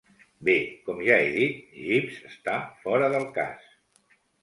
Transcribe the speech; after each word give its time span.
Bé, 0.47 0.55
com 0.87 1.03
ja 1.09 1.19
he 1.19 1.27
dit, 1.35 1.61
Jeeves 1.83 2.19
està 2.33 2.59
fora 2.83 3.15
del 3.19 3.33
cas. 3.41 3.73